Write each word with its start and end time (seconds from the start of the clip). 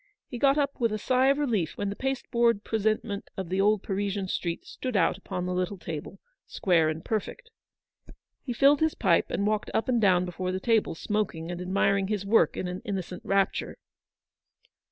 He 0.25 0.39
got 0.39 0.57
up 0.57 0.79
with 0.79 0.91
a 0.91 0.97
sigh 0.97 1.27
of 1.27 1.37
relief 1.37 1.77
when 1.77 1.89
the 1.91 1.95
pasteboard 1.95 2.63
presentment 2.63 3.29
of 3.37 3.49
the 3.49 3.61
old 3.61 3.83
Parisian 3.83 4.27
street 4.29 4.65
stood 4.65 4.97
out 4.97 5.15
upon 5.15 5.45
the 5.45 5.53
little 5.53 5.77
table, 5.77 6.19
square 6.47 6.89
and 6.89 7.05
perfect. 7.05 7.51
He 8.41 8.51
filled 8.51 8.79
his 8.79 8.95
pipe 8.95 9.29
and 9.29 9.45
walked 9.45 9.69
up 9.75 9.87
and 9.87 10.01
down 10.01 10.25
before 10.25 10.51
the 10.51 10.59
table, 10.59 10.95
smoking 10.95 11.51
and 11.51 11.61
admiring 11.61 12.07
his 12.07 12.25
work 12.25 12.57
in 12.57 12.67
an 12.67 12.81
innocent 12.83 13.21
rapture. 13.23 13.77